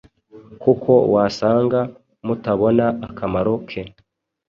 Kuko 0.63 0.91
wasanga 1.13 1.79
mutabona 2.25 2.85
akamaro 3.07 3.53
ke 3.69 3.81